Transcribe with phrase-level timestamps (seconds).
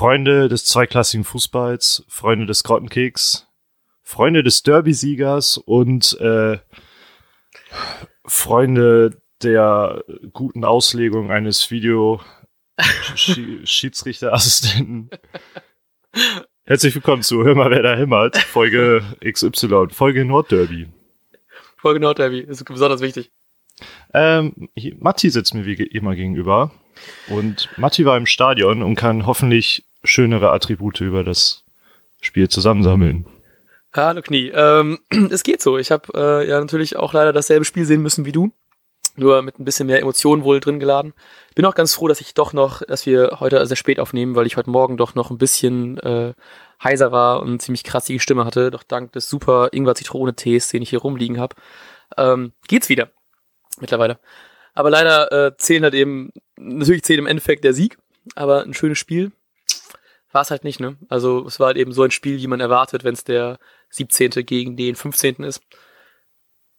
[0.00, 3.46] Freunde des zweiklassigen Fußballs, Freunde des Grottenkeks,
[4.02, 6.56] Freunde des Derby-Siegers und äh,
[8.24, 10.02] Freunde der
[10.32, 12.22] guten Auslegung eines Video
[13.14, 15.10] Schiedsrichterassistenten.
[16.64, 20.88] Herzlich willkommen zu Hör mal, wer da hämmert, Folge XY, Folge Nordderby.
[21.76, 23.30] Folge Nordderby, ist besonders wichtig.
[24.14, 26.70] Ähm, hier, Matti sitzt mir wie immer gegenüber
[27.28, 31.64] und Matti war im Stadion und kann hoffentlich schönere Attribute über das
[32.20, 33.26] Spiel zusammensammeln.
[33.92, 34.52] Hallo Knie.
[34.54, 34.98] Ähm,
[35.30, 35.78] es geht so.
[35.78, 38.52] Ich habe äh, ja natürlich auch leider dasselbe Spiel sehen müssen wie du.
[39.16, 41.14] Nur mit ein bisschen mehr Emotionen wohl drin geladen.
[41.56, 44.46] Bin auch ganz froh, dass ich doch noch, dass wir heute sehr spät aufnehmen, weil
[44.46, 46.32] ich heute Morgen doch noch ein bisschen äh,
[46.82, 48.70] heiser war und ziemlich krassige Stimme hatte.
[48.70, 51.56] Doch dank des super Ingwer-Zitrone-Tees, den ich hier rumliegen habe,
[52.16, 53.10] ähm, geht's wieder.
[53.80, 54.20] Mittlerweile.
[54.74, 57.98] Aber leider äh, zählen halt eben, natürlich zählt im Endeffekt der Sieg,
[58.36, 59.32] aber ein schönes Spiel
[60.32, 60.96] war es halt nicht, ne?
[61.08, 63.58] Also es war halt eben so ein Spiel, wie man erwartet, wenn es der
[63.90, 64.30] 17.
[64.46, 65.42] gegen den 15.
[65.42, 65.62] ist.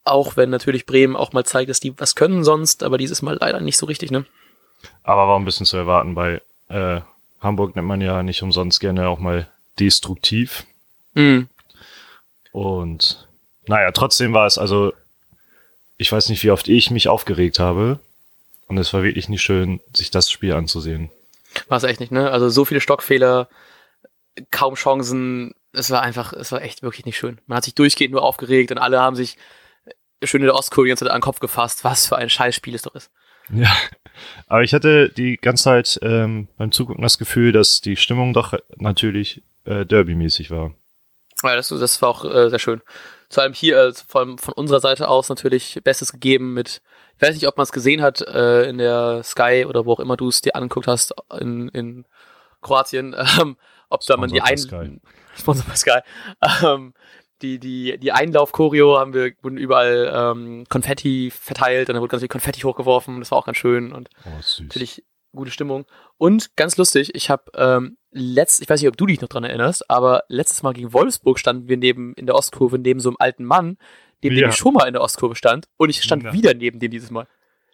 [0.03, 3.37] Auch wenn natürlich Bremen auch mal zeigt, dass die was können sonst, aber dieses Mal
[3.39, 4.25] leider nicht so richtig, ne?
[5.03, 6.15] Aber war ein bisschen zu erwarten.
[6.15, 7.01] Bei äh,
[7.39, 9.47] Hamburg nennt man ja nicht umsonst gerne auch mal
[9.79, 10.65] destruktiv.
[11.13, 11.49] Mhm.
[12.51, 13.27] Und
[13.67, 14.93] naja, trotzdem war es also,
[15.97, 17.99] ich weiß nicht, wie oft ich mich aufgeregt habe.
[18.67, 21.11] Und es war wirklich nicht schön, sich das Spiel anzusehen.
[21.67, 22.31] War es echt nicht, ne?
[22.31, 23.49] Also so viele Stockfehler,
[24.51, 25.53] kaum Chancen.
[25.73, 27.39] Es war einfach, es war echt wirklich nicht schön.
[27.47, 29.37] Man hat sich durchgehend nur aufgeregt und alle haben sich
[30.23, 32.75] schön in der Ostkurve die ganze Zeit an den Kopf gefasst, was für ein Scheißspiel
[32.75, 33.11] es doch ist.
[33.49, 33.75] Ja,
[34.47, 38.53] aber ich hatte die ganze Zeit ähm, beim Zugucken das Gefühl, dass die Stimmung doch
[38.75, 40.73] natürlich äh, derbymäßig war.
[41.43, 42.81] Ja, das, das war auch äh, sehr schön.
[43.31, 46.81] Vor allem hier, äh, vor allem von unserer Seite aus natürlich Bestes gegeben mit,
[47.15, 49.99] ich weiß nicht, ob man es gesehen hat äh, in der Sky oder wo auch
[49.99, 52.05] immer du es dir angeguckt hast in, in
[52.61, 53.57] Kroatien, ähm,
[53.89, 54.57] ob da man die ein
[55.37, 55.99] Sponsor bei Sky,
[56.63, 56.93] ähm,
[57.41, 62.21] die, die, die Einlauf-Choreo haben wir wurden überall ähm, Konfetti verteilt und dann wurde ganz
[62.21, 63.19] viel Konfetti hochgeworfen.
[63.19, 65.03] Das war auch ganz schön und oh, natürlich
[65.33, 65.85] gute Stimmung.
[66.17, 69.43] Und ganz lustig, ich habe ähm, letzt, ich weiß nicht, ob du dich noch dran
[69.43, 73.17] erinnerst, aber letztes Mal gegen Wolfsburg standen wir neben in der Ostkurve neben so einem
[73.19, 73.77] alten Mann,
[74.21, 74.41] neben ja.
[74.41, 76.33] dem ich schon mal in der Ostkurve stand und ich stand ja.
[76.33, 77.27] wieder neben dem dieses Mal.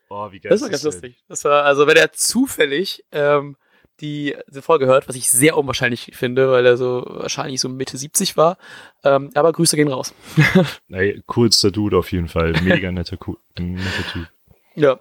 [0.09, 0.50] Oh, wie geil.
[0.50, 1.18] Das war ganz lustig.
[1.28, 3.58] Das war, also wenn er zufällig ähm,
[4.00, 7.97] die, die Folge hört, was ich sehr unwahrscheinlich finde, weil er so wahrscheinlich so Mitte
[7.97, 8.58] 70 war.
[9.03, 10.14] Ähm, aber Grüße gehen raus.
[10.90, 12.53] Ey, coolster Dude auf jeden Fall.
[12.62, 13.18] Mega netter,
[13.58, 14.28] netter Typ.
[14.76, 15.00] Ja.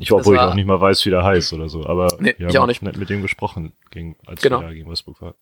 [0.00, 2.34] Ich, obwohl war, ich auch nicht mal weiß, wie der heißt oder so, aber nee,
[2.38, 2.82] wir ich haben auch nicht.
[2.82, 4.60] mit dem gesprochen, gegen, als genau.
[4.60, 5.34] wir gegen Wolfsburg waren.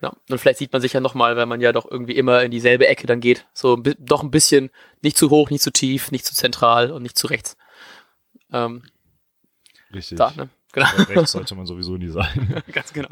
[0.00, 2.52] Ja, und vielleicht sieht man sich ja nochmal, weil man ja doch irgendwie immer in
[2.52, 3.46] dieselbe Ecke dann geht.
[3.52, 4.70] So doch ein bisschen
[5.02, 7.56] nicht zu hoch, nicht zu tief, nicht zu zentral und nicht zu rechts.
[8.52, 8.82] Ähm,
[9.92, 10.18] Richtig.
[10.18, 10.48] Da, ne?
[10.72, 10.86] Genau.
[11.08, 12.62] rechts sollte man sowieso nie sein.
[12.72, 13.08] Ganz genau.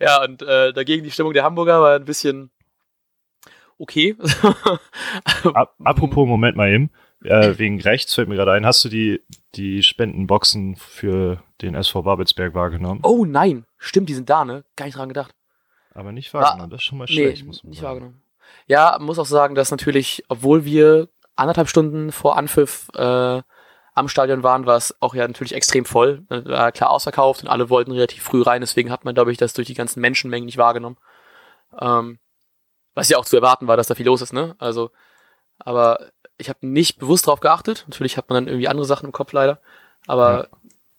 [0.00, 2.50] Ja, und äh, dagegen die Stimmung der Hamburger war ein bisschen
[3.76, 4.16] okay.
[5.84, 6.90] Apropos, Moment mal eben.
[7.26, 9.22] Äh, wegen rechts fällt mir gerade ein, hast du die,
[9.54, 13.00] die Spendenboxen für den SV Babelsberg wahrgenommen?
[13.02, 14.64] Oh nein, stimmt, die sind da, ne?
[14.76, 15.34] Gar nicht dran gedacht.
[15.94, 17.88] Aber nicht wahrgenommen, das ist schon mal schlecht, nee, muss man nicht sagen.
[17.88, 18.22] wahrgenommen.
[18.66, 23.42] Ja, muss auch sagen, dass natürlich, obwohl wir anderthalb Stunden vor Anpfiff äh,
[23.94, 26.24] am Stadion waren, war es auch ja natürlich extrem voll.
[26.28, 29.54] War klar ausverkauft und alle wollten relativ früh rein, deswegen hat man, glaube ich, das
[29.54, 30.98] durch die ganzen Menschenmengen nicht wahrgenommen.
[31.80, 32.18] Ähm,
[32.94, 34.54] was ja auch zu erwarten war, dass da viel los ist, ne?
[34.58, 34.90] Also,
[35.58, 37.84] aber ich habe nicht bewusst drauf geachtet.
[37.88, 39.60] Natürlich hat man dann irgendwie andere Sachen im Kopf leider.
[40.06, 40.48] Aber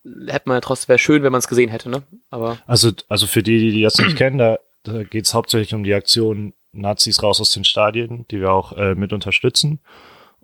[0.03, 0.33] ja.
[0.33, 2.03] hätte man ja trotzdem, wäre schön, wenn man es gesehen hätte, ne?
[2.29, 2.57] Aber.
[2.65, 5.93] Also, also für die, die das nicht kennen, da, da geht es hauptsächlich um die
[5.93, 9.79] Aktion Nazis raus aus den Stadien, die wir auch äh, mit unterstützen.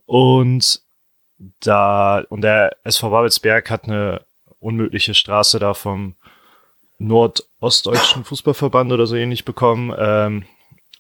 [0.06, 0.82] Und
[1.60, 4.26] da, und der SV Babelsberg hat eine
[4.60, 6.16] unmögliche Straße da vom
[6.98, 9.94] Nordostdeutschen Fußballverband oder so ähnlich bekommen.
[9.98, 10.46] Ähm,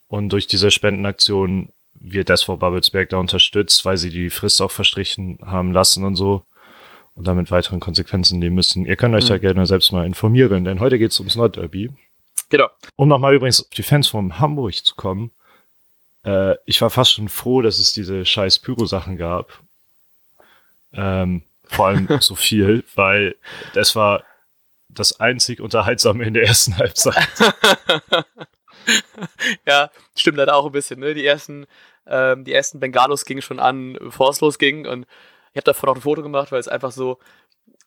[0.08, 1.70] und durch diese Spendenaktion
[2.03, 6.44] wird SV Babelsberg da unterstützt, weil sie die Frist auch verstrichen haben lassen und so.
[7.16, 8.86] Und damit weiteren Konsequenzen nehmen müssen.
[8.86, 9.30] Ihr könnt euch mhm.
[9.30, 11.92] da gerne selbst mal informieren, denn heute geht es ums Nordderby.
[12.50, 12.68] Genau.
[12.95, 15.31] Um nochmal übrigens auf die Fans von Hamburg zu kommen.
[16.25, 19.62] Äh, ich war fast schon froh, dass es diese scheiß Pyro-Sachen gab
[20.94, 23.36] ähm, vor allem so viel, weil
[23.74, 24.24] das war
[24.89, 27.28] das einzig Unterhaltsame in der ersten Halbzeit.
[29.66, 31.00] ja, stimmt leider auch ein bisschen.
[31.00, 31.13] Ne?
[31.16, 31.66] Die ersten,
[32.08, 34.88] ähm, die ersten Bengalos gingen schon an, bevor es losging.
[34.88, 35.06] Und
[35.52, 37.20] ich habe davon auch ein Foto gemacht, weil es einfach so,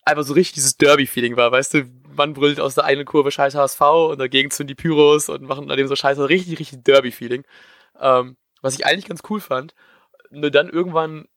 [0.05, 1.53] einfach so richtig dieses Derby-Feeling war.
[1.53, 1.85] Weißt du,
[2.15, 5.69] man brüllt aus der einen Kurve Scheiß HSV und dagegen sind die Pyros und machen
[5.69, 7.45] daneben so Scheiße, richtig, richtig Derby-Feeling.
[8.01, 9.75] Ähm, was ich eigentlich ganz cool fand.
[10.31, 11.29] Nur dann irgendwann,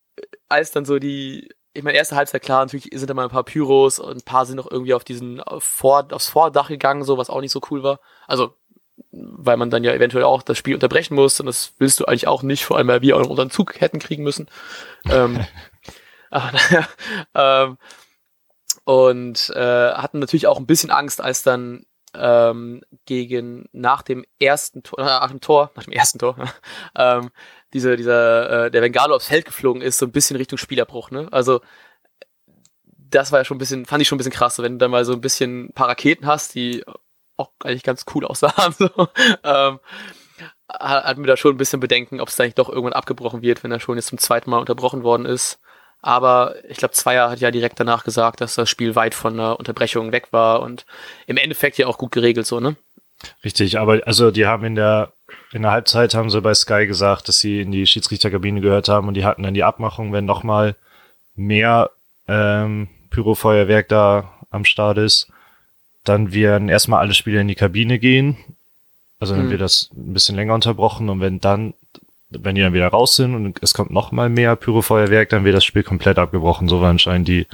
[0.48, 3.44] als dann so die ich meine, erste Halbzeit, klar, natürlich sind da mal ein paar
[3.44, 7.18] Pyros und ein paar sind noch irgendwie auf diesen, auf Vor, aufs Vordach gegangen, so,
[7.18, 8.00] was auch nicht so cool war.
[8.28, 8.56] Also,
[9.12, 12.28] weil man dann ja eventuell auch das Spiel unterbrechen muss und das willst du eigentlich
[12.28, 14.48] auch nicht, vor allem weil wir auch noch unseren Zug hätten kriegen müssen.
[15.10, 15.46] ähm,
[16.30, 16.52] aber,
[17.34, 17.78] ähm,
[18.84, 21.86] und äh, hatten natürlich auch ein bisschen Angst, als dann
[22.16, 26.36] ähm, gegen nach dem ersten Tor, nach dem Tor, nach dem ersten Tor,
[26.96, 27.30] ähm,
[27.74, 31.28] diese, dieser, äh, der Bengalo aufs Feld geflogen ist, so ein bisschen Richtung Spielerbruch, ne?
[31.32, 31.62] Also
[32.86, 34.92] das war ja schon ein bisschen, fand ich schon ein bisschen krass, wenn du dann
[34.92, 36.84] mal so ein bisschen ein paar Raketen hast, die
[37.40, 38.90] auch eigentlich ganz cool aussahen, so,
[39.44, 39.80] ähm,
[40.70, 43.64] hat mir da schon ein bisschen Bedenken, ob es da nicht doch irgendwann abgebrochen wird,
[43.64, 45.60] wenn er schon jetzt zum zweiten Mal unterbrochen worden ist.
[46.02, 49.60] Aber ich glaube, Zweier hat ja direkt danach gesagt, dass das Spiel weit von der
[49.60, 50.86] Unterbrechung weg war und
[51.28, 52.76] im Endeffekt ja auch gut geregelt, so, ne?
[53.44, 55.12] Richtig, aber also die haben in der
[55.52, 59.08] in der Halbzeit haben sie bei Sky gesagt, dass sie in die Schiedsrichterkabine gehört haben
[59.08, 60.76] und die hatten dann die Abmachung, wenn nochmal
[61.36, 61.90] mehr
[62.28, 65.32] ähm, Pyrofeuerwerk da am Start ist,
[66.10, 68.38] dann werden erstmal alle Spieler in die Kabine gehen.
[69.20, 69.52] Also dann mhm.
[69.52, 71.74] wird das ein bisschen länger unterbrochen und wenn dann,
[72.30, 75.66] wenn die dann wieder raus sind und es kommt nochmal mehr Pyrofeuerwerk, dann wird das
[75.66, 76.68] Spiel komplett abgebrochen.
[76.68, 77.48] So war anscheinend die,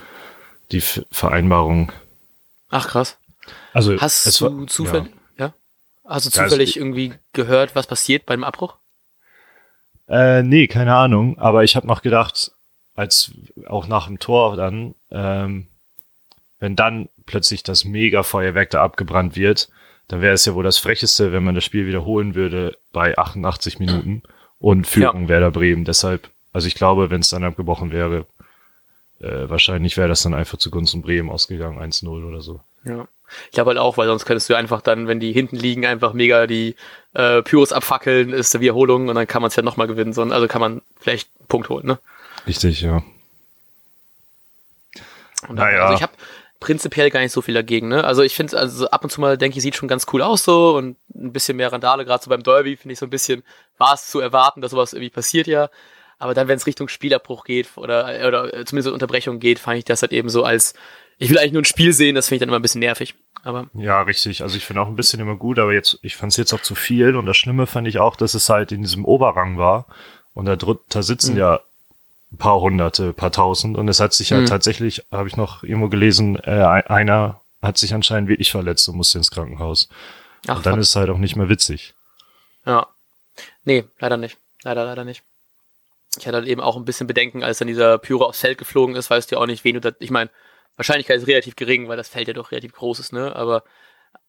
[0.72, 1.92] die Vereinbarung.
[2.70, 3.18] Ach krass.
[3.74, 5.48] Also hast du war, zufällig, ja.
[5.48, 5.54] ja?
[6.06, 8.76] Hast du zufällig ja, irgendwie gehört, was passiert beim Abbruch?
[10.08, 11.38] Äh, nee, keine Ahnung.
[11.40, 12.52] Aber ich habe noch gedacht,
[12.96, 13.32] als
[13.68, 15.68] auch nach dem Tor dann, ähm,
[16.60, 19.70] wenn dann plötzlich das Mega-Feuerwerk da abgebrannt wird,
[20.08, 23.80] dann wäre es ja wohl das Frecheste, wenn man das Spiel wiederholen würde bei 88
[23.80, 24.22] Minuten
[24.60, 25.30] und Führung ja.
[25.30, 25.86] Werder Bremen.
[25.86, 28.26] Deshalb, also ich glaube, wenn es dann abgebrochen wäre,
[29.20, 32.62] äh, wahrscheinlich wäre das dann einfach zugunsten Bremen ausgegangen, 1-0 oder so.
[32.84, 33.08] Ja.
[33.48, 36.14] Ich glaube halt auch, weil sonst könntest du einfach dann, wenn die hinten liegen, einfach
[36.14, 36.76] mega die
[37.14, 40.14] äh, Pyros abfackeln, ist eine Wiederholung und dann kann man es ja nochmal gewinnen.
[40.14, 41.98] Sondern, also kann man vielleicht einen Punkt holen, ne?
[42.46, 43.04] Richtig, ja.
[45.48, 45.84] Und naja.
[45.86, 46.14] Also ich habe
[46.66, 47.90] prinzipiell gar nicht so viel dagegen.
[47.90, 48.04] Ne?
[48.04, 50.44] Also ich finde, also ab und zu mal denke ich, sieht schon ganz cool aus
[50.44, 53.44] so und ein bisschen mehr Randale, gerade so beim Derby, finde ich so ein bisschen,
[53.78, 55.70] war es zu erwarten, dass sowas irgendwie passiert ja.
[56.18, 60.02] Aber dann, wenn es Richtung Spielabbruch geht oder, oder zumindest Unterbrechung geht, fand ich das
[60.02, 60.74] halt eben so als,
[61.20, 63.14] ich will eigentlich nur ein Spiel sehen, das finde ich dann immer ein bisschen nervig.
[63.44, 64.42] Aber ja, richtig.
[64.42, 66.62] Also ich finde auch ein bisschen immer gut, aber jetzt, ich fand es jetzt auch
[66.62, 69.86] zu viel und das Schlimme fand ich auch, dass es halt in diesem Oberrang war
[70.34, 71.40] und da drunter sitzen mhm.
[71.40, 71.60] ja
[72.38, 73.78] paar hunderte, paar tausend.
[73.78, 74.46] Und es hat sich ja mhm.
[74.46, 79.18] tatsächlich, habe ich noch irgendwo gelesen, äh, einer hat sich anscheinend wirklich verletzt und musste
[79.18, 79.90] ins Krankenhaus.
[80.48, 81.94] Ach, und dann ist es halt auch nicht mehr witzig.
[82.66, 82.88] Ja.
[83.64, 84.38] Nee, leider nicht.
[84.64, 85.24] Leider, leider nicht.
[86.18, 88.96] Ich hatte halt eben auch ein bisschen Bedenken, als dann dieser Pyro aufs Feld geflogen
[88.96, 90.30] ist, weißt du ja auch nicht, wen du da, ich meine,
[90.78, 93.64] Wahrscheinlichkeit ist relativ gering, weil das Feld ja doch relativ groß ist, ne, aber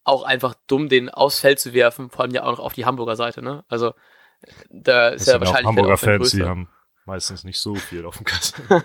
[0.04, 2.84] auch einfach dumm, den aufs Feld zu werfen, vor allem ja auch noch auf die
[2.84, 3.94] Hamburger Seite, ne, also
[4.68, 6.68] da ist das ja wahrscheinlich Hamburger Fans, die haben
[7.06, 8.62] meistens nicht so viel auf dem Kasten.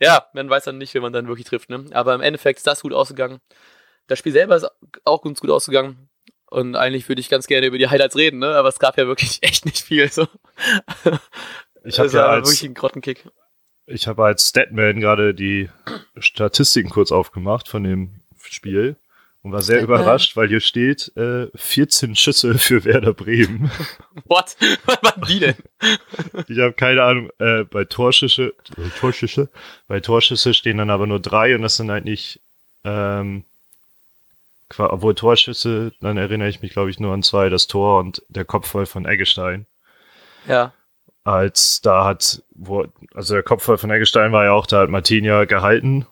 [0.00, 1.70] ja, man weiß dann nicht, wie man dann wirklich trifft.
[1.70, 1.86] Ne?
[1.92, 3.40] Aber im Endeffekt ist das gut ausgegangen.
[4.06, 4.66] Das Spiel selber ist
[5.04, 6.08] auch ganz gut ausgegangen.
[6.50, 8.54] Und eigentlich würde ich ganz gerne über die Highlights reden, ne?
[8.54, 10.10] aber es gab ja wirklich echt nicht viel.
[10.10, 10.26] So.
[11.84, 13.28] Ich habe ja als, wirklich einen Grottenkick.
[13.86, 15.70] Ich habe als Statman gerade die
[16.18, 18.96] Statistiken kurz aufgemacht von dem Spiel
[19.42, 23.70] und war sehr überrascht, weil hier steht äh, 14 Schüsse für Werder Bremen.
[24.24, 24.56] What?
[24.84, 25.56] Was waren die denn?
[26.48, 27.30] ich habe keine Ahnung.
[27.38, 28.54] Äh, bei Torschüsse,
[28.98, 29.48] Torschüsse,
[29.86, 32.40] bei Torschüsse stehen dann aber nur drei und das sind eigentlich,
[32.84, 33.44] ähm,
[34.76, 38.44] obwohl Torschüsse, dann erinnere ich mich, glaube ich, nur an zwei, das Tor und der
[38.44, 39.66] Kopfball von Eggestein.
[40.46, 40.72] Ja.
[41.24, 45.44] Als da hat, wo, also der Kopfball von Eggestein war ja auch, da hat Martinia
[45.44, 46.06] gehalten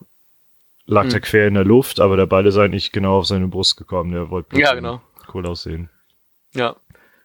[0.86, 1.10] lag mhm.
[1.10, 4.12] der quer in der Luft, aber der Ball ist eigentlich genau auf seine Brust gekommen.
[4.12, 5.00] Der wollte ja, genau.
[5.34, 5.90] cool aussehen.
[6.54, 6.76] Ja.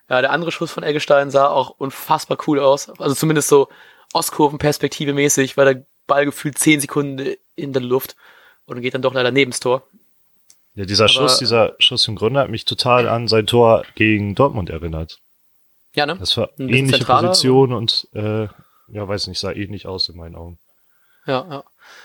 [0.10, 2.90] Ja, der andere Schuss von Eggestein sah auch unfassbar cool aus.
[3.00, 3.70] Also zumindest so
[4.14, 8.18] Ostkurvenperspektive mäßig, weil der Ball gefühlt zehn Sekunden in der Luft
[8.66, 9.84] und geht dann doch leider neben das Tor.
[10.76, 14.36] Ja, dieser aber, Schuss, dieser Schuss im Grunde hat mich total an sein Tor gegen
[14.36, 15.20] Dortmund erinnert.
[15.94, 16.18] Ja, ne?
[16.18, 18.48] Das war ähnliche Position und äh,
[18.88, 20.60] ja, weiß nicht, sah ähnlich aus in meinen Augen.
[21.26, 21.64] Ja, ja.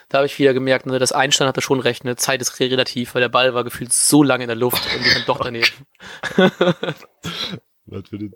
[0.09, 3.14] Da habe ich wieder gemerkt, ne, dass Einstein hatte schon recht, ne, Zeit ist relativ,
[3.14, 5.66] weil der Ball war gefühlt so lange in der Luft und die dann doch daneben.
[7.87, 8.26] Was für eine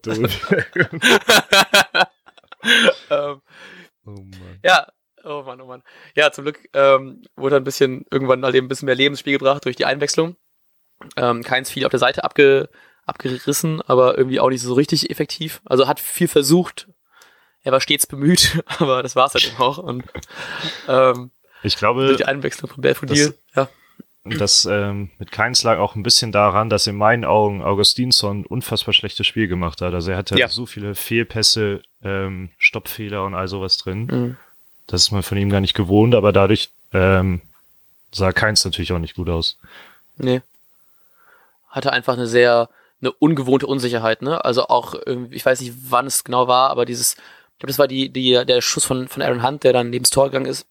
[3.10, 3.42] ähm,
[4.06, 4.60] oh Mann.
[4.62, 4.86] Ja,
[5.24, 5.82] oh Mann, oh Mann.
[6.14, 9.64] Ja, zum Glück ähm, wurde ein bisschen, irgendwann halt eben ein bisschen mehr Lebensspiel gebracht
[9.64, 10.36] durch die Einwechslung.
[11.16, 12.68] Ähm, keins viel auf der Seite abge,
[13.06, 15.62] abgerissen, aber irgendwie auch nicht so richtig effektiv.
[15.64, 16.88] Also hat viel versucht,
[17.62, 19.78] er war stets bemüht, aber das war es halt auch.
[19.78, 20.04] Und,
[20.88, 21.30] ähm,
[21.62, 22.16] ich glaube.
[22.16, 23.68] Die Einwechslung von Belfodil, ja.
[24.24, 28.46] das ähm, mit Keins lag auch ein bisschen daran, dass in meinen Augen Augustinsson ein
[28.46, 29.94] unfassbar schlechtes Spiel gemacht hat.
[29.94, 30.48] Also er hatte ja.
[30.48, 34.06] so viele Fehlpässe, ähm, Stoppfehler und all sowas drin.
[34.06, 34.36] Mhm.
[34.86, 37.40] Das ist man von ihm gar nicht gewohnt, aber dadurch ähm,
[38.12, 39.56] sah Keins natürlich auch nicht gut aus.
[40.16, 40.42] Nee.
[41.68, 42.68] Hatte einfach eine sehr,
[43.00, 44.44] eine ungewohnte Unsicherheit, ne?
[44.44, 47.78] Also auch irgendwie, ich weiß nicht, wann es genau war, aber dieses, ich glaube, das
[47.78, 50.46] war die, die, der Schuss von, von Aaron Hunt, der dann neben das Tor gegangen
[50.46, 50.66] ist.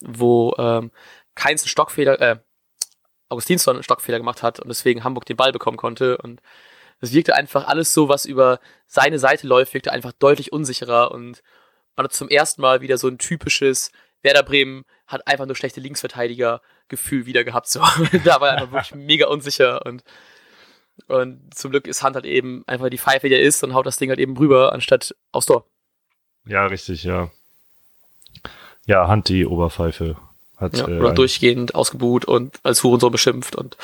[0.00, 0.90] Wo ähm,
[1.34, 2.38] Keins einen Stockfehler, äh,
[3.28, 6.18] Augustinsson einen Stockfehler gemacht hat und deswegen Hamburg den Ball bekommen konnte.
[6.18, 6.40] Und
[7.00, 11.42] es wirkte einfach alles so, was über seine Seite läuft, wirkte einfach deutlich unsicherer und
[11.96, 13.90] man hat zum ersten Mal wieder so ein typisches
[14.22, 17.68] Werder Bremen hat einfach nur schlechte Linksverteidiger-Gefühl wieder gehabt.
[17.68, 17.80] So.
[18.24, 20.02] da war er einfach wirklich mega unsicher und
[21.08, 23.84] und zum Glück ist Hand halt eben einfach die Pfeife, die er ist und haut
[23.84, 25.68] das Ding halt eben rüber, anstatt aufs Tor.
[26.46, 27.30] Ja, richtig, ja.
[28.86, 30.16] Ja, Hand die Oberpfeife.
[30.56, 33.76] Hat, ja, äh, oder durchgehend ausgebuht und als Hurensohn beschimpft und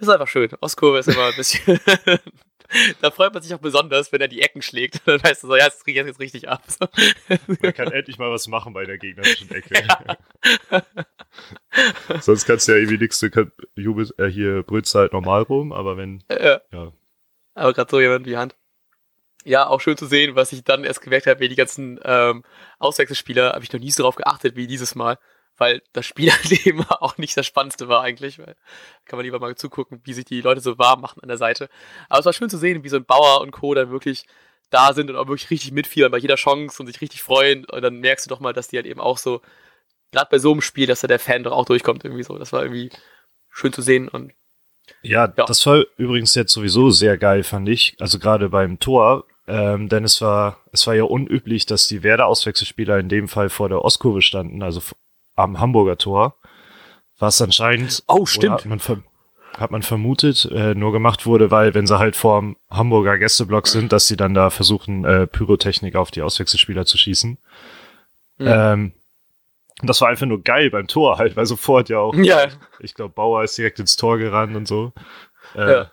[0.00, 0.50] das ist einfach schön.
[0.62, 1.78] Ostkurve ist immer ein bisschen.
[3.02, 5.02] da freut man sich auch besonders, wenn er die Ecken schlägt.
[5.04, 6.62] Dann weißt du so, ja, jetzt kriege ich jetzt richtig ab.
[7.60, 9.82] Man kann endlich mal was machen bei der gegnerischen Ecke.
[10.70, 10.82] Ja.
[12.20, 15.72] Sonst kannst du ja irgendwie nichts, du kannst, jubelst, äh, hier brüllst halt normal rum,
[15.72, 16.24] aber wenn.
[16.30, 16.60] Ja.
[16.72, 16.92] ja.
[17.54, 18.56] Aber gerade so jemand wie Hand
[19.44, 22.44] ja, auch schön zu sehen, was ich dann erst gemerkt habe, wie die ganzen ähm,
[22.78, 25.18] Auswechselspieler, habe ich noch nie so darauf geachtet wie dieses Mal,
[25.56, 28.56] weil das Spiel halt eben auch nicht das Spannendste war eigentlich, weil
[29.06, 31.68] kann man lieber mal zugucken, wie sich die Leute so warm machen an der Seite.
[32.08, 33.74] Aber es war schön zu sehen, wie so ein Bauer und Co.
[33.74, 34.24] dann wirklich
[34.70, 37.82] da sind und auch wirklich richtig mitfiebern bei jeder Chance und sich richtig freuen und
[37.82, 39.42] dann merkst du doch mal, dass die halt eben auch so,
[40.12, 42.38] gerade bei so einem Spiel, dass da der Fan doch auch durchkommt irgendwie so.
[42.38, 42.90] Das war irgendwie
[43.50, 44.32] schön zu sehen und
[45.02, 47.96] ja, ja, das war übrigens jetzt sowieso sehr geil, fand ich.
[48.00, 52.98] Also gerade beim Tor, ähm, denn es war, es war ja unüblich, dass die Werder-Auswechselspieler
[52.98, 54.80] in dem Fall vor der Ostkurve standen, also
[55.34, 56.36] am Hamburger Tor.
[57.18, 58.04] Was anscheinend.
[58.06, 58.64] Oh, stimmt.
[58.64, 58.80] Hat man,
[59.58, 63.92] hat man vermutet, äh, nur gemacht wurde, weil, wenn sie halt vorm Hamburger Gästeblock sind,
[63.92, 67.36] dass sie dann da versuchen, äh, Pyrotechnik auf die Auswechselspieler zu schießen.
[68.38, 68.46] Mhm.
[68.46, 68.92] Ähm,
[69.82, 72.46] das war einfach nur geil beim Tor halt, weil sofort ja auch, ja.
[72.78, 74.92] ich glaube, Bauer ist direkt ins Tor gerannt und so.
[75.56, 75.90] Äh, ja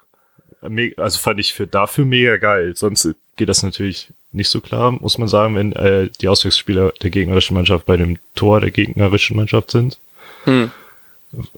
[0.62, 2.76] also fand ich für dafür mega geil.
[2.76, 7.10] Sonst geht das natürlich nicht so klar, muss man sagen, wenn äh, die Auswechselspieler der
[7.10, 10.00] gegnerischen Mannschaft bei dem Tor der gegnerischen Mannschaft sind.
[10.44, 10.72] Hm.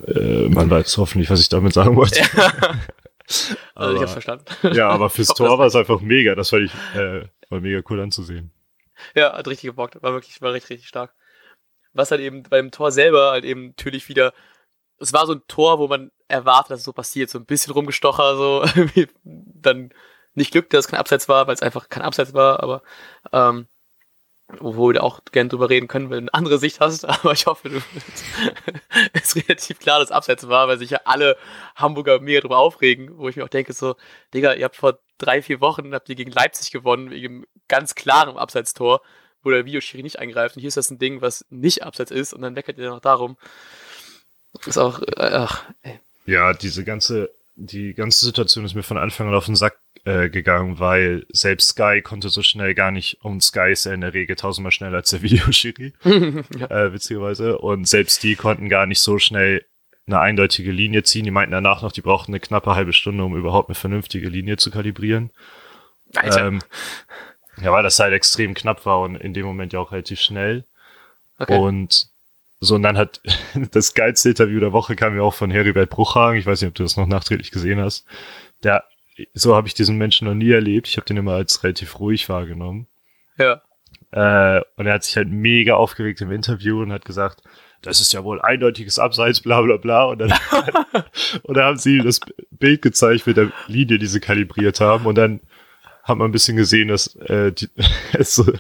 [0.07, 2.19] Äh, man weiß hoffentlich, was ich damit sagen wollte.
[2.19, 2.53] Ja.
[3.75, 4.45] also ich hab's verstanden.
[4.73, 6.35] Ja, aber fürs Tor war es einfach mega.
[6.35, 8.51] Das fand ich äh, war mega cool anzusehen.
[9.15, 10.01] Ja, hat richtig gebockt.
[10.01, 11.13] War wirklich, war richtig, richtig stark.
[11.93, 14.33] Was halt eben beim Tor selber halt eben natürlich wieder
[14.99, 17.74] es war so ein Tor, wo man erwartet, dass es so passiert, so ein bisschen
[17.74, 18.65] rumgestocher, so
[19.24, 19.91] dann
[20.36, 22.81] nicht Glück, dass es kein Abseits war, weil es einfach kein Abseits war, aber
[23.33, 23.67] ähm,
[24.57, 27.45] wo wir auch gerne drüber reden können, wenn du eine andere Sicht hast, aber ich
[27.45, 27.77] hoffe, du
[29.13, 31.38] ist relativ klar, dass Abseits war, weil sich ja alle
[31.75, 33.95] Hamburger mega drüber aufregen, wo ich mir auch denke, so,
[34.33, 38.38] Digga, ihr habt vor drei, vier Wochen habt ihr gegen Leipzig gewonnen, wegen ganz klarem
[38.38, 39.01] Abseitstor,
[39.43, 42.33] wo der Videoschiri nicht eingreift und hier ist das ein Ding, was nicht Abseits ist
[42.33, 43.38] und dann meckert ihr noch darum.
[44.65, 46.00] Ist auch, äh, ach, ey.
[46.25, 50.29] Ja, diese ganze, die ganze Situation ist mir von Anfang an auf den Sack äh,
[50.29, 54.13] gegangen, weil selbst Sky konnte so schnell gar nicht, und Sky ist ja in der
[54.13, 56.67] Regel tausendmal schneller als der Videoschiri, ja.
[56.69, 59.65] äh, witzigerweise, und selbst die konnten gar nicht so schnell
[60.07, 61.25] eine eindeutige Linie ziehen.
[61.25, 64.57] Die meinten danach noch, die brauchten eine knappe halbe Stunde, um überhaupt eine vernünftige Linie
[64.57, 65.31] zu kalibrieren.
[66.15, 66.47] Alter.
[66.47, 66.59] Ähm,
[67.61, 70.65] ja, weil das halt extrem knapp war und in dem Moment ja auch relativ schnell.
[71.38, 71.57] Okay.
[71.57, 72.09] Und
[72.59, 73.21] so, und dann hat
[73.71, 76.39] das geilste Interview der Woche kam ja auch von Heribert Bruchhagen.
[76.39, 78.05] Ich weiß nicht, ob du das noch nachträglich gesehen hast.
[78.63, 78.83] Der,
[79.33, 80.87] so habe ich diesen Menschen noch nie erlebt.
[80.87, 82.87] Ich habe den immer als relativ ruhig wahrgenommen.
[83.37, 83.61] Ja.
[84.11, 87.43] Äh, und er hat sich halt mega aufgeregt im Interview und hat gesagt,
[87.81, 90.03] das ist ja wohl eindeutiges Abseits, bla bla bla.
[90.03, 90.33] Und dann,
[91.43, 92.19] und dann haben sie ihm das
[92.51, 95.05] Bild gezeigt mit der Linie, die sie kalibriert haben.
[95.05, 95.39] Und dann
[96.03, 97.69] hat man ein bisschen gesehen, dass äh, die,
[98.19, 98.51] so,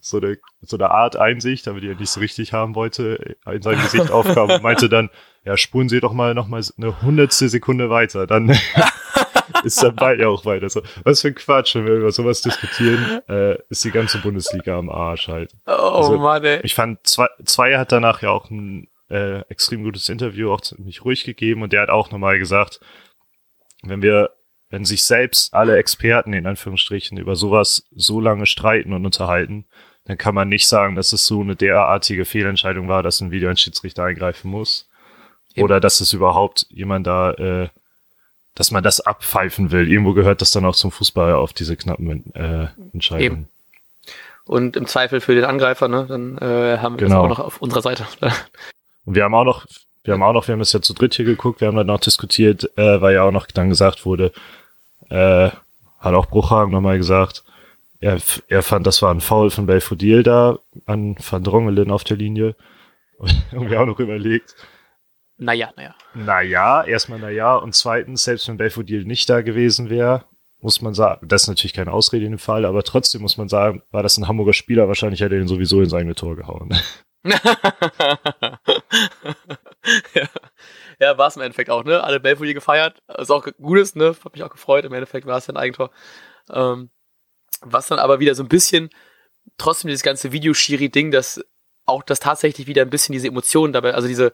[0.00, 3.80] so, eine, so eine Art Einsicht, damit er nicht so richtig haben wollte, in sein
[3.80, 5.10] Gesicht aufkam und meinte dann,
[5.44, 8.50] ja, spulen Sie doch mal noch mal eine hundertstel Sekunde weiter, dann
[9.64, 10.68] ist der Ball ja auch weiter.
[10.68, 14.78] So, was für ein Quatsch, wenn wir über sowas diskutieren, äh, ist die ganze Bundesliga
[14.78, 15.52] am Arsch halt.
[15.66, 16.60] Oh also, Mann, ey.
[16.62, 21.04] Ich fand, zwei, zwei hat danach ja auch ein äh, extrem gutes Interview, auch ziemlich
[21.04, 22.80] ruhig gegeben und der hat auch nochmal gesagt,
[23.82, 24.30] wenn wir
[24.70, 29.64] wenn sich selbst alle Experten in Anführungsstrichen über sowas so lange streiten und unterhalten,
[30.04, 34.04] dann kann man nicht sagen, dass es so eine derartige Fehlentscheidung war, dass ein Videoschiedsrichter
[34.04, 34.88] eingreifen muss.
[35.54, 35.64] Eben.
[35.64, 37.68] Oder dass es überhaupt jemand da, äh,
[38.54, 39.90] dass man das abpfeifen will.
[39.90, 43.22] Irgendwo gehört das dann auch zum Fußball auf diese knappen äh, Entscheidungen.
[43.24, 43.48] Eben.
[44.44, 47.28] Und im Zweifel für den Angreifer, ne, dann äh, haben wir genau.
[47.28, 48.06] das auch noch auf unserer Seite.
[49.04, 49.66] und wir haben auch noch
[50.08, 51.86] wir haben auch noch, wir haben das ja zu dritt hier geguckt, wir haben dann
[51.86, 54.32] noch diskutiert, äh, weil ja auch noch dann gesagt wurde,
[55.10, 55.50] äh,
[55.98, 57.44] hat auch Bruchhagen nochmal gesagt,
[58.00, 62.16] er, er fand, das war ein Foul von Belfodil da an Van Drongelen auf der
[62.16, 62.56] Linie.
[63.18, 64.54] Und irgendwie auch noch überlegt.
[65.36, 65.94] Naja, naja.
[66.14, 67.56] Naja, erstmal naja.
[67.56, 70.24] Und zweitens, selbst wenn Belfodil nicht da gewesen wäre,
[70.60, 73.48] muss man sagen, das ist natürlich keine Ausrede in dem Fall, aber trotzdem muss man
[73.48, 76.74] sagen, war das ein Hamburger Spieler, wahrscheinlich hätte er ihn sowieso ins eigene Tor gehauen.
[80.14, 80.28] ja.
[81.00, 82.02] ja, war es im Endeffekt auch, ne?
[82.02, 83.02] Alle Belfodil gefeiert.
[83.18, 84.16] Ist auch Gutes, ne?
[84.24, 84.84] Hat mich auch gefreut.
[84.84, 85.90] Im Endeffekt war es ja ein Eigentor.
[86.50, 86.90] Ähm,
[87.60, 88.90] was dann aber wieder so ein bisschen,
[89.56, 91.40] trotzdem dieses ganze Videoschiri-Ding, dass
[91.86, 94.32] auch das tatsächlich wieder ein bisschen diese Emotionen dabei, also diese,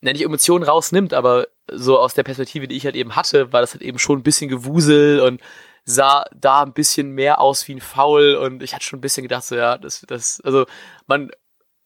[0.00, 3.60] nenne ich Emotionen rausnimmt, aber so aus der Perspektive, die ich halt eben hatte, war
[3.60, 5.40] das halt eben schon ein bisschen Gewusel und
[5.84, 9.24] sah da ein bisschen mehr aus wie ein Foul und ich hatte schon ein bisschen
[9.24, 10.66] gedacht, so ja, das, das, also
[11.06, 11.30] man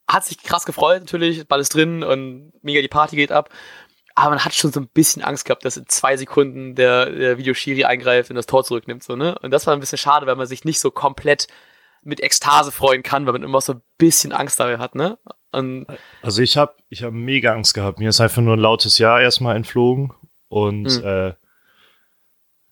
[0.07, 3.49] hat sich krass gefreut natürlich, Ball ist drin und mega die Party geht ab
[4.17, 7.37] aber man hat schon so ein bisschen Angst gehabt, dass in zwei Sekunden der, der
[7.37, 9.37] Videoschiri eingreift und das Tor zurücknimmt, so, ne?
[9.43, 11.47] Und das war ein bisschen schade, weil man sich nicht so komplett
[12.01, 15.19] mit Ekstase freuen kann, weil man immer so ein bisschen Angst dabei hat, ne?
[15.51, 15.85] Und
[16.23, 17.99] also ich habe ich hab mega Angst gehabt.
[17.99, 20.11] Mir ist einfach nur ein lautes Ja erstmal entflogen
[20.47, 21.05] und hm.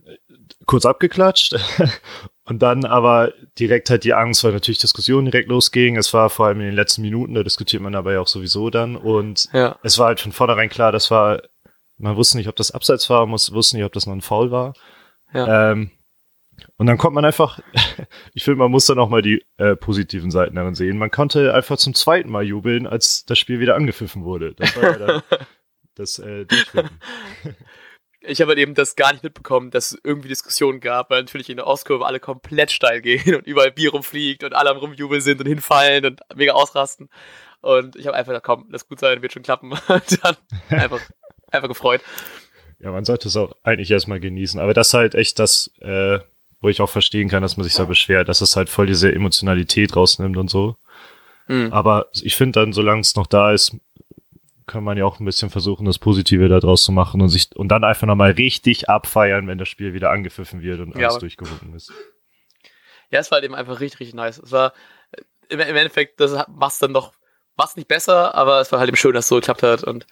[0.08, 0.18] äh,
[0.65, 1.56] kurz abgeklatscht
[2.47, 5.97] Und dann aber direkt halt die Angst, weil natürlich Diskussionen direkt losging.
[5.97, 8.69] Es war vor allem in den letzten Minuten, da diskutiert man aber ja auch sowieso
[8.69, 8.95] dann.
[8.95, 9.79] Und ja.
[9.81, 11.41] es war halt von vornherein klar, das war,
[11.97, 14.51] man wusste nicht, ob das Abseits war, man wusste nicht, ob das noch ein Foul
[14.51, 14.75] war.
[15.33, 15.71] Ja.
[15.71, 15.89] Ähm,
[16.77, 17.59] und dann kommt man einfach,
[18.33, 20.99] ich finde, man muss dann auch mal die äh, positiven Seiten darin sehen.
[20.99, 24.53] Man konnte einfach zum zweiten Mal jubeln, als das Spiel wieder angepfiffen wurde.
[24.53, 25.21] Das war ja dann
[25.95, 26.45] das äh.
[28.27, 31.50] ich habe halt eben das gar nicht mitbekommen, dass es irgendwie Diskussionen gab, weil natürlich
[31.50, 35.22] in der Ostkurve alle komplett steil gehen und überall Bier rumfliegt und alle am Rumjubeln
[35.22, 37.10] sind und hinfallen und mega ausrasten.
[37.62, 39.72] Und ich habe einfach gedacht, komm, lass gut sein, wird schon klappen.
[39.88, 40.36] Und dann
[40.70, 41.01] einfach,
[41.51, 42.01] einfach gefreut.
[42.79, 44.60] Ja, man sollte es auch eigentlich erstmal genießen.
[44.60, 46.20] Aber das ist halt echt das, äh,
[46.62, 49.12] wo ich auch verstehen kann, dass man sich da beschwert, dass es halt voll diese
[49.12, 50.75] Emotionalität rausnimmt und so.
[51.48, 51.74] Mhm.
[51.74, 53.75] Aber ich finde dann, solange es noch da ist,
[54.67, 57.69] kann man ja auch ein bisschen versuchen, das Positive daraus zu machen und sich und
[57.69, 61.75] dann einfach nochmal richtig abfeiern, wenn das Spiel wieder angepfiffen wird und alles ja, durchgewunken
[61.75, 61.91] ist.
[63.12, 64.39] Ja, es war halt eben einfach richtig, richtig nice.
[64.39, 64.73] Es war
[65.49, 67.13] im, im Endeffekt, das macht dann doch,
[67.56, 70.08] was nicht besser, aber es war halt eben schön, dass es so geklappt hat und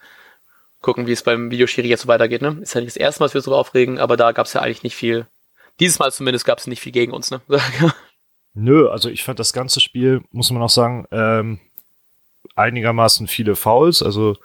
[0.81, 2.41] gucken, wie es beim Videoschiri jetzt so weitergeht.
[2.41, 2.59] Ne?
[2.61, 4.53] Ist ja nicht das erste Mal, dass wir uns so aufregen, aber da gab es
[4.53, 5.27] ja eigentlich nicht viel.
[5.79, 7.31] Dieses Mal zumindest gab es nicht viel gegen uns.
[7.31, 7.41] Ne?
[8.53, 11.59] Nö, also ich fand das ganze Spiel, muss man auch sagen, ähm,
[12.55, 14.37] einigermaßen viele Fouls, also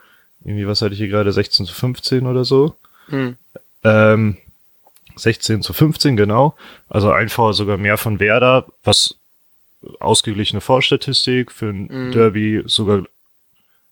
[0.44, 2.76] irgendwie, was hatte ich hier gerade, 16 zu 15 oder so.
[3.08, 3.36] Hm.
[3.84, 4.36] Ähm,
[5.16, 6.56] 16 zu 15, genau.
[6.88, 9.16] Also ein Foul sogar mehr von Werder, was
[10.00, 12.12] ausgeglichene Vorstatistik für ein hm.
[12.12, 13.02] Derby sogar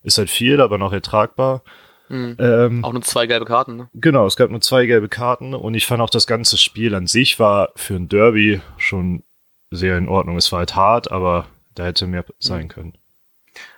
[0.02, 1.62] ist halt viel, aber noch ertragbar.
[2.08, 2.36] Mhm.
[2.38, 3.88] Ähm, auch nur zwei gelbe Karten, ne?
[3.94, 7.08] Genau, es gab nur zwei gelbe Karten und ich fand auch das ganze Spiel an
[7.08, 9.24] sich war für ein Derby schon
[9.72, 10.36] sehr in Ordnung.
[10.36, 12.68] Es war halt hart, aber da hätte mehr sein mhm.
[12.68, 12.94] können.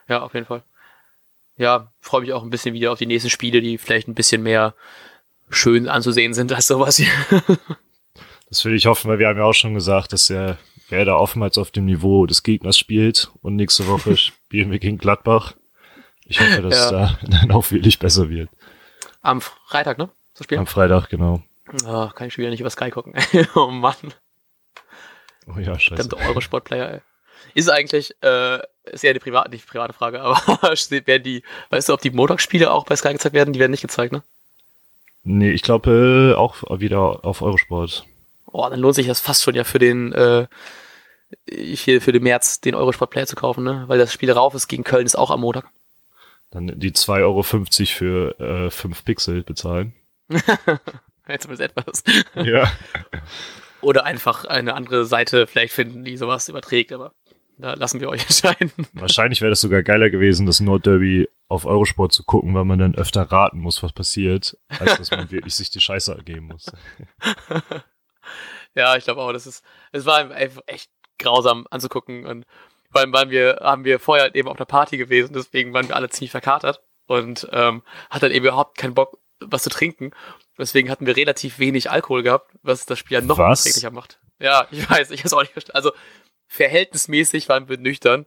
[0.09, 0.63] Ja, auf jeden Fall.
[1.57, 4.43] Ja, freue mich auch ein bisschen wieder auf die nächsten Spiele, die vielleicht ein bisschen
[4.43, 4.75] mehr
[5.51, 7.11] schön anzusehen sind als sowas hier.
[8.49, 11.59] das will ich hoffen, weil wir haben ja auch schon gesagt, dass er Werder oftmals
[11.59, 15.55] auf dem Niveau des Gegners spielt und nächste Woche spielen wir gegen Gladbach.
[16.25, 16.91] Ich hoffe, dass ja.
[16.91, 18.51] da dann auch wirklich besser wird.
[19.23, 20.09] Am Freitag, ne?
[20.35, 20.61] Zu spielen?
[20.61, 21.43] Am Freitag, genau.
[21.85, 23.15] Oh, kann ich schon wieder nicht über Sky gucken.
[23.55, 23.97] oh Mann.
[25.47, 26.03] Oh ja, scheiße.
[26.03, 27.01] Verdammte Eurosport-Player, ey.
[27.55, 31.95] Ist eigentlich, äh, ist ja die private, nicht private Frage, aber werden die, weißt du,
[31.95, 33.53] ob die Montagsspiele auch bei Sky gezeigt werden?
[33.53, 34.23] Die werden nicht gezeigt, ne?
[35.25, 38.07] Nee, ich glaube äh, auch wieder auf Eurosport.
[38.47, 40.47] Oh, dann lohnt sich das fast schon ja für den, äh,
[41.51, 43.85] hier für den März den Eurosport-Player zu kaufen, ne?
[43.87, 45.67] Weil das Spiel rauf ist gegen Köln ist auch am Montag.
[46.51, 49.93] Dann die 2,50 Euro für äh, 5 Pixel bezahlen.
[51.29, 52.03] Jetzt zumindest etwas.
[52.35, 52.73] Ja.
[53.83, 57.13] Oder einfach eine andere Seite vielleicht finden, die sowas überträgt, aber
[57.59, 58.73] da lassen wir euch entscheiden.
[58.93, 62.95] Wahrscheinlich wäre das sogar geiler gewesen, das Nordderby auf Eurosport zu gucken, weil man dann
[62.95, 66.67] öfter raten muss, was passiert, als dass man wirklich sich die Scheiße ergeben muss.
[68.75, 72.47] ja, ich glaube auch, das ist, es war einfach echt grausam anzugucken und
[72.91, 75.97] vor allem waren wir, haben wir vorher eben auf einer Party gewesen, deswegen waren wir
[75.97, 80.13] alle ziemlich verkatert und ähm, hat dann eben überhaupt keinen Bock, was zu trinken.
[80.57, 84.21] Deswegen hatten wir relativ wenig Alkohol gehabt, was das Spiel ja noch erträglicher macht.
[84.41, 85.77] Ja, ich weiß, ich habe es auch nicht verstanden.
[85.77, 85.93] Also
[86.49, 88.27] verhältnismäßig waren wir nüchtern,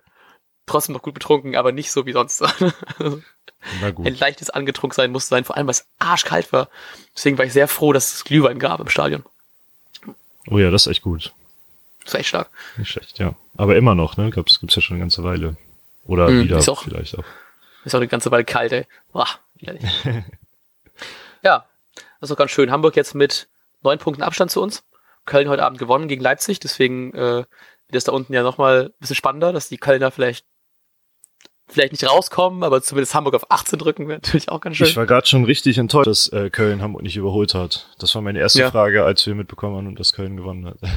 [0.66, 2.42] trotzdem noch gut betrunken, aber nicht so wie sonst.
[3.82, 4.08] Na gut.
[4.08, 6.70] Ein leichtes angetrunken sein musste sein, vor allem weil es arschkalt war.
[7.16, 9.24] Deswegen war ich sehr froh, dass es Glühwein gab im Stadion.
[10.48, 11.34] Oh ja, das ist echt gut.
[12.04, 12.50] Das ist echt stark.
[12.78, 13.36] Nicht schlecht, ja.
[13.58, 14.32] Aber immer noch, ne?
[14.32, 15.58] Gab's, gibt's ja schon eine ganze Weile.
[16.06, 17.26] Oder mm, wieder auch, vielleicht auch.
[17.86, 18.88] Ist auch eine ganze Weile kalt, ey.
[19.12, 19.28] Boah,
[19.62, 19.84] Widerlich.
[21.44, 22.72] ja, das ist doch ganz schön.
[22.72, 23.48] Hamburg jetzt mit
[23.84, 24.84] neun Punkten Abstand zu uns.
[25.26, 27.46] Köln heute Abend gewonnen gegen Leipzig, deswegen äh,
[27.98, 30.46] es da unten ja nochmal ein bisschen spannender, dass die Kölner vielleicht
[31.68, 34.88] vielleicht nicht rauskommen, aber zumindest Hamburg auf 18 drücken wäre natürlich auch ganz schön.
[34.88, 37.88] Ich war gerade schon richtig enttäuscht, dass äh, Köln Hamburg nicht überholt hat.
[37.98, 38.72] Das war meine erste ja.
[38.72, 40.78] Frage, als wir mitbekommen haben, dass Köln gewonnen hat.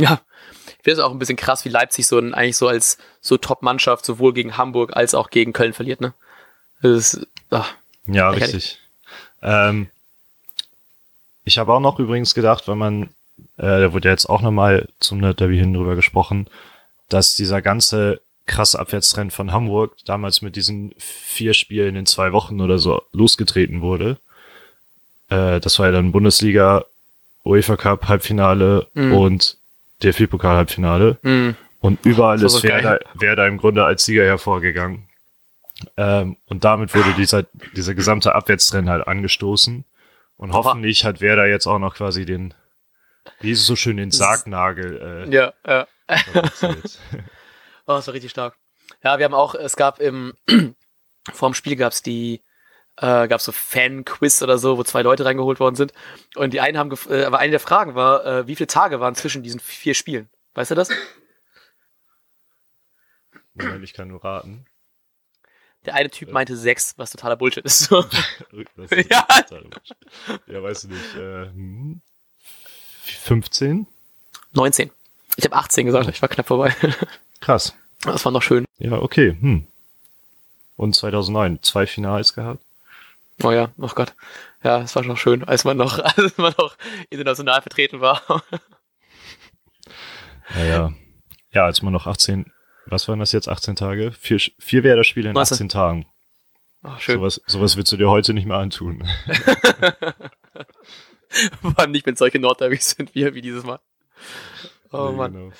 [0.00, 0.20] Ja,
[0.66, 4.04] ich finde es auch ein bisschen krass, wie Leipzig so eigentlich so als so Top-Mannschaft
[4.04, 6.14] sowohl gegen Hamburg als auch gegen Köln verliert, ne?
[6.80, 7.74] Das ist, ach,
[8.06, 8.78] ja, richtig.
[9.42, 9.88] Ähm,
[11.44, 13.10] ich habe auch noch übrigens gedacht, wenn man,
[13.58, 16.48] äh, da wurde ja jetzt auch nochmal zum Derby hin drüber gesprochen,
[17.08, 22.60] dass dieser ganze krasse Abwärtstrend von Hamburg damals mit diesen vier Spielen in zwei Wochen
[22.60, 24.16] oder so losgetreten wurde.
[25.28, 26.84] Äh, das war ja dann Bundesliga,
[27.44, 29.12] UEFA Cup Halbfinale mhm.
[29.12, 29.56] und
[30.02, 31.18] DFB-Pokal-Halbfinale.
[31.22, 31.56] Mhm.
[31.80, 35.04] Und überall ist Werder, Werder im Grunde als Sieger hervorgegangen.
[35.96, 37.44] Ähm, und damit wurde dieser,
[37.76, 39.84] dieser gesamte Abwärtstrend halt angestoßen.
[40.36, 42.54] Und hoffentlich hat Werder jetzt auch noch quasi den,
[43.40, 45.26] wie ist es so schön, den Sargnagel.
[45.28, 45.86] Äh, ja, ja.
[46.62, 46.74] oh,
[47.86, 48.56] das war richtig stark.
[49.02, 50.34] Ja, wir haben auch, es gab im,
[51.32, 52.42] vorm Spiel gab es die,
[52.96, 55.92] äh, gab so Fan-Quiz oder so, wo zwei Leute reingeholt worden sind.
[56.34, 59.14] Und die einen haben, äh, aber eine der Fragen war, äh, wie viele Tage waren
[59.14, 60.28] zwischen diesen vier Spielen?
[60.54, 60.90] Weißt du das?
[63.54, 64.66] Moment, ich kann nur raten.
[65.84, 67.82] Der eine Typ meinte sechs, was totaler Bullshit ist.
[67.82, 67.90] Ist
[69.10, 69.26] ja.
[70.46, 71.14] ja, weißt du nicht.
[71.16, 71.50] Äh,
[73.16, 73.86] 15?
[74.52, 74.90] 19.
[75.36, 76.74] Ich habe 18 gesagt, ich war knapp vorbei.
[77.40, 77.74] Krass.
[78.02, 78.64] Das war noch schön.
[78.78, 79.36] Ja, okay.
[79.40, 79.66] Hm.
[80.76, 82.62] Und 2009 zwei Finals gehabt.
[83.42, 84.14] Oh ja, oh Gott.
[84.64, 86.76] Ja, es war schon schön, als man noch, als man noch
[87.10, 88.22] international vertreten war.
[90.54, 90.94] Naja.
[91.52, 92.50] Ja, als man noch 18,
[92.86, 94.12] was waren das jetzt, 18 Tage?
[94.12, 96.06] Vier, vier Werder-Spiele in 18 Tagen.
[96.82, 97.18] Ach, schön.
[97.18, 99.06] Sowas, sowas willst du dir heute nicht mehr antun.
[101.60, 103.80] Vor allem nicht, wenn solche Nordderbys sind wie, wie dieses Mal.
[104.92, 105.32] Oh nee, Mann.
[105.32, 105.52] Genau.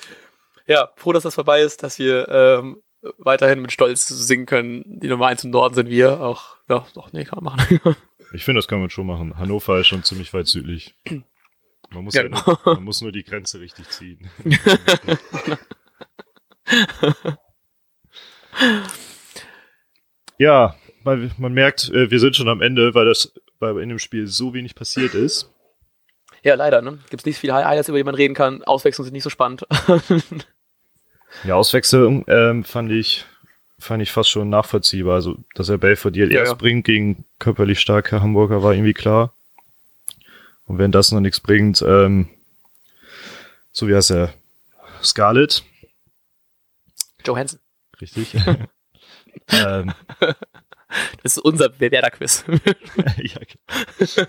[0.67, 2.81] Ja, froh, dass das vorbei ist, dass wir ähm,
[3.17, 4.83] weiterhin mit Stolz singen können.
[4.99, 6.19] Die Nummer 1 im Norden sind wir.
[6.21, 7.79] Auch, ja, doch, nee, kann man machen.
[8.33, 9.37] ich finde, das kann man schon machen.
[9.37, 10.95] Hannover ist schon ziemlich weit südlich.
[11.91, 12.41] Man muss, ja, genau.
[12.45, 14.29] nur, man muss nur die Grenze richtig ziehen.
[20.37, 23.99] ja, weil man merkt, äh, wir sind schon am Ende, weil das weil in dem
[23.99, 25.51] Spiel so wenig passiert ist.
[26.43, 26.99] Ja, leider, ne?
[27.09, 28.63] Gibt es nicht viele Highlights, über die man reden kann.
[28.63, 29.65] Auswechslungen sind nicht so spannend.
[31.43, 33.25] Ja, Auswechslung ähm, fand ich
[33.79, 35.15] fand ich fast schon nachvollziehbar.
[35.15, 36.55] Also, dass er Belfort ja, erst ja.
[36.55, 39.33] bringt gegen körperlich starke Hamburger, war irgendwie klar.
[40.65, 42.29] Und wenn das noch nichts bringt, ähm,
[43.71, 44.33] so wie heißt er?
[45.01, 45.63] Scarlett.
[47.25, 47.59] Joe Hansen.
[48.01, 48.35] Richtig.
[49.49, 49.93] ähm,
[51.23, 52.43] das ist unser Bewerter-Quiz.
[53.17, 54.25] ja.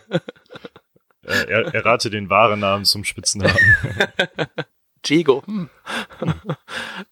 [1.24, 3.56] Äh, er, errate den wahren Namen zum Spitzennamen.
[5.06, 5.42] Diego.
[5.46, 5.68] Hm.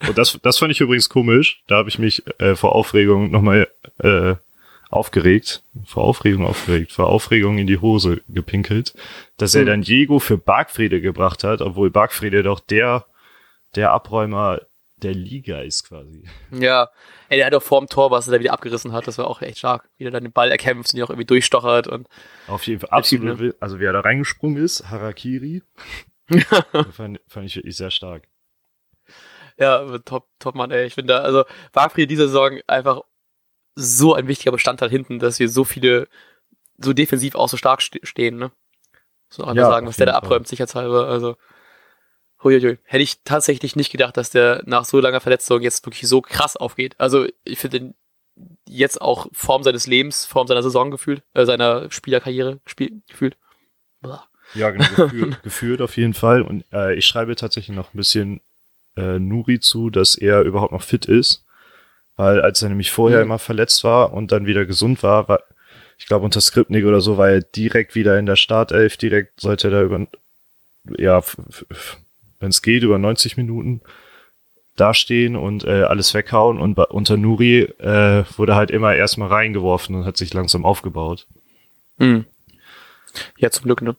[0.06, 1.62] Und das, das fand ich übrigens komisch.
[1.66, 3.68] Da habe ich mich äh, vor Aufregung nochmal
[3.98, 4.34] äh,
[4.90, 5.62] aufgeregt.
[5.86, 6.92] Vor Aufregung aufgeregt.
[6.92, 8.94] Vor Aufregung in die Hose gepinkelt.
[9.36, 9.66] Dass er hm.
[9.66, 13.06] dann Diego für Bargfriede gebracht hat, obwohl Bargfriede doch der,
[13.74, 14.60] der Abräumer
[15.02, 16.24] der Liga ist quasi.
[16.50, 16.90] Ja,
[17.28, 19.42] ey, der hat doch vorm Tor, was er da wieder abgerissen hat, das war auch
[19.42, 19.88] echt stark.
[19.96, 22.08] Wie er dann den Ball erkämpft und ihn auch irgendwie durchstochert und.
[22.46, 23.40] Auf jeden Fall, absolut.
[23.40, 23.54] Ne?
[23.60, 25.62] Also, wie er da reingesprungen ist, Harakiri.
[26.92, 28.28] fand, fand ich wirklich sehr stark.
[29.58, 30.86] Ja, top, top, Mann, ey.
[30.86, 33.02] Ich finde da, also Barfried diese Saison einfach
[33.74, 36.08] so ein wichtiger Bestandteil hinten, dass wir so viele,
[36.78, 38.52] so defensiv auch so stark stehen, ne?
[39.28, 41.08] So einfach ja, sagen, was der da abräumt, sicherheitshalber.
[41.08, 41.36] Also,
[42.42, 42.78] huiuiui.
[42.84, 46.56] Hätte ich tatsächlich nicht gedacht, dass der nach so langer Verletzung jetzt wirklich so krass
[46.56, 46.94] aufgeht.
[46.98, 47.94] Also, ich finde den
[48.66, 53.36] jetzt auch Form seines Lebens, Form seiner Saison gefühlt, äh, seiner Spielerkarriere gespielt, gefühlt.
[54.00, 54.24] Blah.
[54.54, 56.42] Ja, genau, geführt, geführt auf jeden Fall.
[56.42, 58.40] Und äh, ich schreibe tatsächlich noch ein bisschen
[58.96, 61.44] äh, Nuri zu, dass er überhaupt noch fit ist.
[62.16, 63.24] Weil als er nämlich vorher mhm.
[63.24, 65.40] immer verletzt war und dann wieder gesund war, war
[65.98, 69.68] ich glaube unter Skripnik oder so, war er direkt wieder in der Startelf, direkt sollte
[69.68, 70.06] er da über,
[70.96, 71.22] ja,
[72.40, 73.80] wenn es geht, über 90 Minuten
[74.76, 76.58] dastehen und äh, alles weghauen.
[76.58, 81.26] Und unter Nuri äh, wurde halt immer erstmal reingeworfen und hat sich langsam aufgebaut.
[81.98, 82.24] Mhm.
[83.36, 83.96] Ja, zum Glück, ne?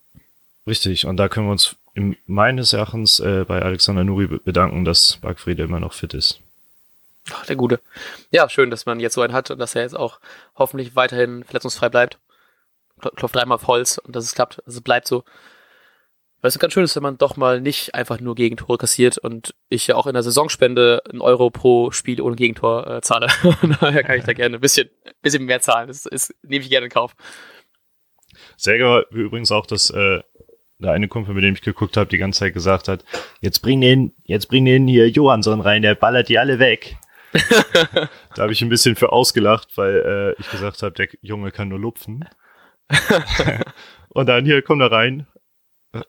[0.65, 5.17] Richtig, und da können wir uns im, meines Erachtens äh, bei Alexander Nuri bedanken, dass
[5.17, 6.39] Bargfriede immer noch fit ist.
[7.31, 7.79] Ach, der Gute.
[8.31, 10.19] Ja, schön, dass man jetzt so einen hat und dass er jetzt auch
[10.55, 12.17] hoffentlich weiterhin verletzungsfrei bleibt.
[13.15, 14.59] Klopft dreimal auf Holz und dass es klappt.
[14.65, 15.23] Also es bleibt so.
[16.41, 19.87] Es ganz schön ist, wenn man doch mal nicht einfach nur Gegentore kassiert und ich
[19.87, 23.27] ja auch in der Saisonspende einen Euro pro Spiel ohne Gegentor äh, zahle.
[23.81, 24.89] Daher kann ich da gerne ein bisschen
[25.21, 25.87] bisschen mehr zahlen.
[25.87, 27.13] Das, das nehme ich gerne in Kauf.
[28.57, 30.21] Sehr war übrigens auch, dass äh,
[30.79, 33.03] der eine Kumpel, mit dem ich geguckt habe, die ganze Zeit gesagt hat,
[33.41, 36.97] jetzt bring den, jetzt bring den hier Johansson rein, der ballert die alle weg.
[38.35, 41.67] da habe ich ein bisschen für ausgelacht, weil äh, ich gesagt habe, der Junge kann
[41.67, 42.27] nur lupfen.
[44.09, 45.27] und dann hier, komm da rein.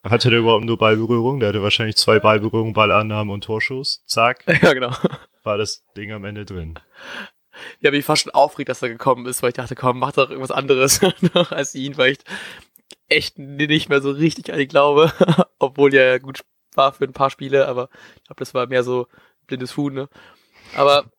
[0.05, 1.41] Hatte der überhaupt nur Ballberührung?
[1.41, 4.03] Der hatte wahrscheinlich zwei Ballberührungen, Ballannahmen und Torschuss.
[4.07, 4.45] Zack.
[4.63, 4.93] Ja, genau.
[5.43, 6.79] War das Ding am Ende drin.
[7.81, 10.29] Ja, mich fast schon aufgeregt, dass er gekommen ist, weil ich dachte, komm, mach doch
[10.29, 11.01] irgendwas anderes
[11.51, 12.19] als ihn, weil ich
[13.09, 15.13] echt nicht mehr so richtig an ihn glaube,
[15.59, 16.41] obwohl er ja gut
[16.75, 19.09] war für ein paar Spiele, aber ich glaube, das war mehr so
[19.47, 20.09] blindes Huhn, ne?
[20.77, 21.11] Aber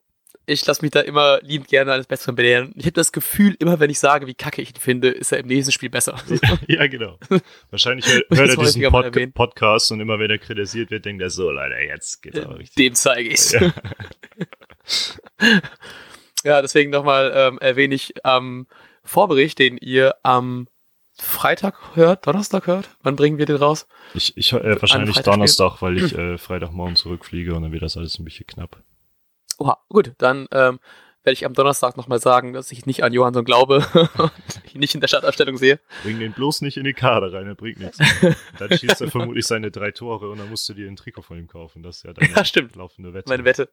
[0.46, 2.72] ich lasse mich da immer liebend gerne eines Besseren belehren.
[2.76, 5.38] Ich habe das Gefühl, immer wenn ich sage, wie kacke ich ihn finde, ist er
[5.38, 6.16] im nächsten Spiel besser.
[6.68, 7.18] ja, genau.
[7.70, 11.30] Wahrscheinlich hört, hört er diesen Pod Podcast und immer wenn er kritisiert wird, denkt er
[11.30, 12.74] so, leider, jetzt geht's aber richtig.
[12.74, 13.52] Dem zeige ich's.
[13.52, 13.72] Ja.
[16.44, 18.66] ja, deswegen nochmal ähm, erwähne ich am ähm,
[19.04, 20.66] Vorbericht, den ihr am
[21.14, 22.90] Freitag hört, Donnerstag hört.
[23.02, 23.86] Wann bringen wir den raus?
[24.14, 28.18] Ich, ich äh, wahrscheinlich Donnerstag, weil ich äh, Freitagmorgen zurückfliege und dann wird das alles
[28.18, 28.82] ein bisschen knapp.
[29.62, 30.80] Oha, gut, dann ähm,
[31.22, 33.86] werde ich am Donnerstag nochmal sagen, dass ich nicht an Johansson glaube
[34.18, 35.78] und ihn nicht in der Startaufstellung sehe.
[36.02, 37.98] Bring den bloß nicht in die Kader rein, er bringt nichts.
[38.58, 41.38] Dann schießt er vermutlich seine drei Tore und dann musst du dir ein Trikot von
[41.38, 41.84] ihm kaufen.
[41.84, 42.74] Das ist ja deine ja, stimmt.
[42.74, 43.28] laufende Wette.
[43.28, 43.68] Meine Wette.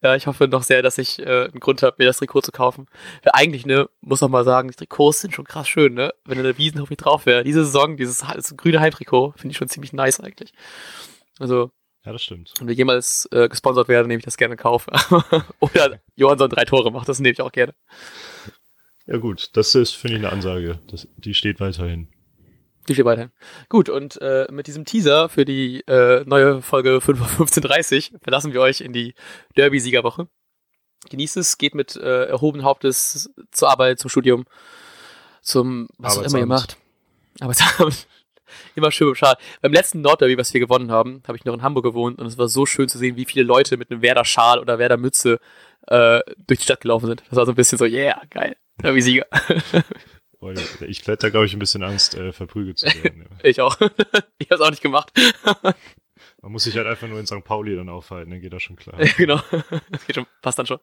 [0.00, 2.52] Ja, ich hoffe noch sehr, dass ich äh, einen Grund habe, mir das Trikot zu
[2.52, 2.86] kaufen.
[3.22, 6.14] Weil eigentlich, ne, muss auch mal sagen, die Trikots sind schon krass schön, ne?
[6.24, 7.44] Wenn eine Wiesenhof nicht drauf wäre.
[7.44, 8.24] Diese Saison, dieses
[8.56, 10.54] grüne Heimtrikot, finde ich schon ziemlich nice eigentlich.
[11.38, 11.70] Also.
[12.04, 12.52] Ja, das stimmt.
[12.58, 14.86] Wenn wir jemals äh, gesponsert werden, nehme ich das gerne in Kauf.
[15.60, 17.74] Oder Johansson drei Tore macht, das nehme ich auch gerne.
[19.06, 20.80] Ja, gut, das ist, finde ich, eine Ansage.
[20.88, 22.08] Das, die steht weiterhin.
[22.88, 23.30] Die steht weiterhin.
[23.68, 28.80] Gut, und äh, mit diesem Teaser für die äh, neue Folge 15.30 verlassen wir euch
[28.80, 29.14] in die
[29.56, 30.28] Derby-Siegerwoche.
[31.10, 34.44] Genießt es, geht mit äh, erhobenen Hauptes zur Arbeit, zum Studium,
[35.40, 36.76] zum was auch immer ihr macht.
[37.40, 38.06] Arbeitsabend.
[38.74, 39.36] Immer schön Bescheid.
[39.60, 42.38] Beim letzten Nordderby, was wir gewonnen haben, habe ich noch in Hamburg gewohnt und es
[42.38, 45.38] war so schön zu sehen, wie viele Leute mit einem Werder-Schal oder Werder-Mütze
[45.88, 47.22] äh, durch die Stadt gelaufen sind.
[47.28, 49.26] Das war so ein bisschen so, yeah, geil, Derby-Sieger.
[50.80, 53.28] Ich hätte da, glaube ich, ein bisschen Angst, äh, verprügelt zu werden.
[53.30, 53.36] Ja.
[53.44, 53.80] ich auch.
[54.38, 55.12] ich habe es auch nicht gemacht.
[56.42, 57.44] Man muss sich halt einfach nur in St.
[57.44, 58.98] Pauli dann aufhalten, dann geht das schon klar.
[59.16, 59.40] genau.
[59.90, 60.80] Das geht schon, passt dann schon.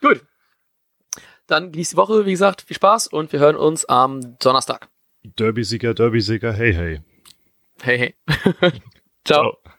[0.00, 0.26] Gut.
[1.46, 4.88] Dann genießt die Woche, wie gesagt, viel Spaß und wir hören uns am Donnerstag.
[5.38, 7.00] Derby-Sieger, Derby-Sieger, hey, hey.
[7.82, 8.14] Hey, hey.
[9.24, 9.56] Ciao.
[9.64, 9.75] Ciao.